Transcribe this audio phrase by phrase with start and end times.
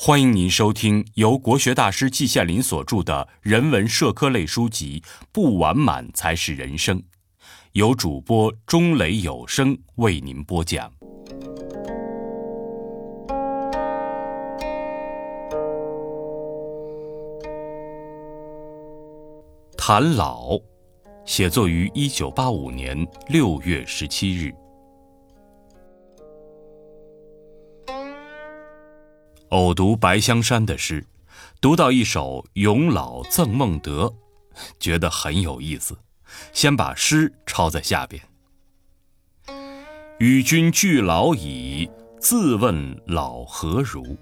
[0.00, 5.00] 欢迎您收听由国学大师季羡林所著的人文社科类书籍
[5.32, 7.00] 《不完满才是人生》，
[7.72, 10.88] 由主播钟雷有声为您播讲。
[19.76, 20.50] 谈老，
[21.24, 22.96] 写作于一九八五年
[23.26, 24.54] 六月十七日。
[29.50, 31.06] 偶读白香山的诗，
[31.58, 34.04] 读到一首《咏老赠孟德》，
[34.78, 35.96] 觉得很有意思，
[36.52, 38.22] 先把诗抄在下边。
[40.18, 41.88] 与君俱老矣，
[42.20, 44.18] 自问老何如？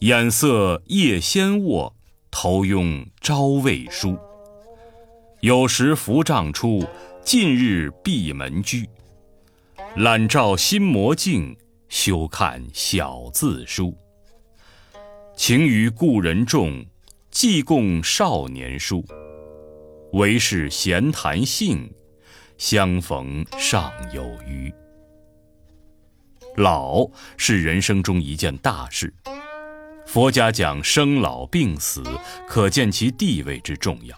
[0.00, 1.94] 眼色夜先卧，
[2.30, 4.18] 头拥朝未梳。
[5.40, 6.84] 有时扶杖出，
[7.24, 8.86] 近日闭门居。
[9.96, 11.56] 懒照新磨镜，
[11.88, 13.96] 休看小字书。
[15.34, 16.84] 情于故人重，
[17.30, 19.04] 寄共少年书。
[20.12, 21.90] 唯是闲谈性，
[22.58, 24.72] 相逢尚有余。
[26.56, 29.12] 老是人生中一件大事，
[30.06, 32.02] 佛家讲生老病死，
[32.46, 34.16] 可见其地位之重要。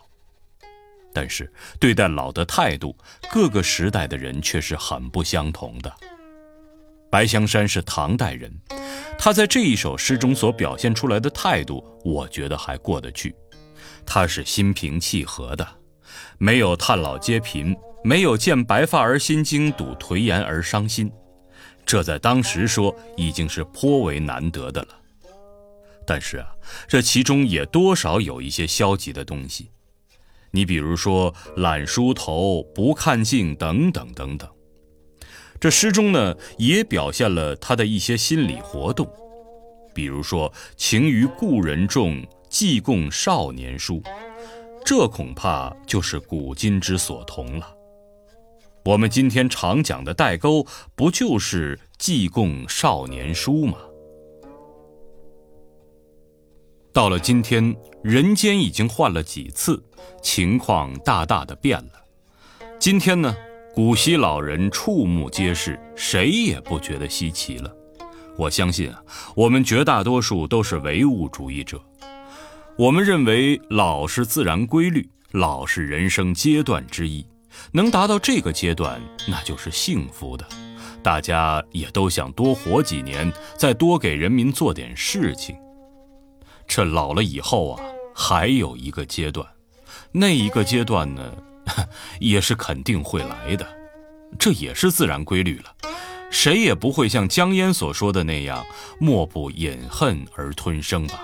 [1.14, 2.96] 但是对待老的态度，
[3.30, 5.94] 各个时代的人却是很不相同的。
[7.08, 8.52] 白香山是唐代人。
[9.24, 13.34] 他在这一首诗中所表现出来的态度，我觉得还过得去。
[14.04, 15.66] 他是心平气和的，
[16.36, 21.10] 没有叹老皆贫，没有见白发而心惊，睹颓颜而伤心。
[21.86, 24.88] 这在当时说已经是颇为难得的了。
[26.06, 26.48] 但是啊，
[26.86, 29.70] 这其中也多少有一些消极的东西。
[30.50, 34.46] 你比如说懒梳头、不看镜等等等等。
[35.64, 39.08] 这诗中呢，也表现了他的一些心理活动，
[39.94, 44.02] 比如说“情于故人重，寄共少年书”，
[44.84, 47.74] 这恐怕就是古今之所同了。
[48.84, 53.78] 我们今天常讲的代沟，不就是寄共少年书吗？
[56.92, 59.82] 到了今天，人间已经换了几次，
[60.20, 61.92] 情况大大的变了。
[62.78, 63.34] 今天呢？
[63.74, 67.74] 古稀老人触目皆是，谁也不觉得稀奇了。
[68.36, 69.02] 我相信啊，
[69.34, 71.82] 我们绝大多数都是唯物主义者。
[72.78, 77.26] 我们认为老是自然规律，老是人生阶段之一，
[77.72, 80.46] 能达到这个阶段，那就是幸福的。
[81.02, 85.56] 大家也都想多活几年，再多给人民做点事情。
[86.68, 87.82] 这老了以后啊，
[88.14, 89.44] 还有一个阶段，
[90.12, 91.20] 那一个阶段呢？
[92.20, 93.66] 也是肯定会来的，
[94.38, 95.74] 这也是自然规律了。
[96.30, 98.64] 谁也不会像江淹所说的那样，
[98.98, 101.20] 莫不饮恨而吞声吧。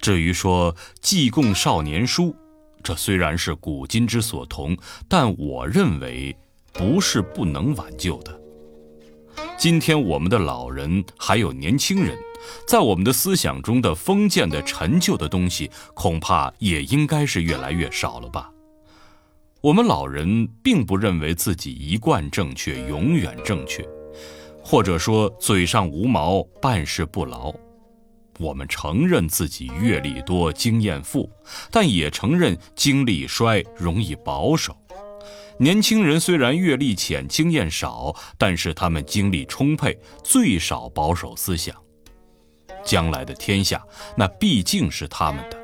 [0.00, 2.34] 至于说祭贡少年书，
[2.82, 4.76] 这虽然是古今之所同，
[5.08, 6.36] 但我认为
[6.72, 8.40] 不是不能挽救的。
[9.56, 12.18] 今天我们的老人还有年轻人，
[12.66, 18.50] 在我们的思想中的封建的陈旧的东西，恐怕也应该是越来越少了吧。
[19.64, 23.82] 我们老人并不认为自己一贯正确，永远正确，
[24.62, 27.50] 或者说嘴上无毛，办事不牢。
[28.38, 31.30] 我们承认自己阅历多，经验富，
[31.70, 34.76] 但也承认精力衰，容易保守。
[35.58, 41.74] 年轻人虽然阅历浅，经验少，但是他们精力充沛，最少保守思想。
[42.84, 43.82] 将来的天下，
[44.14, 45.58] 那毕竟是他们的。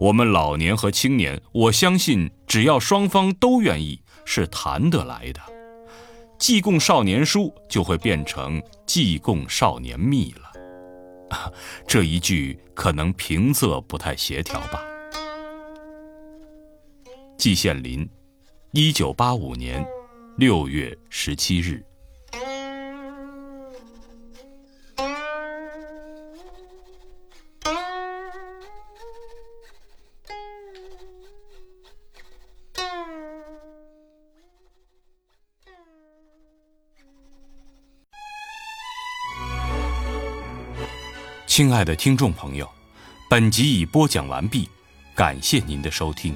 [0.00, 5.40] 我们老年和青年，我相信只要双方都愿意，是谈得来的。
[6.38, 11.52] 济供少年书就会变成济供少年秘了。
[11.86, 14.82] 这一句可能平仄不太协调吧。
[17.36, 18.08] 季羡林，
[18.72, 19.86] 一九八五年
[20.36, 21.84] 六月十七日。
[41.58, 42.70] 亲爱的听众朋友，
[43.28, 44.68] 本集已播讲完毕，
[45.12, 46.32] 感谢您的收听。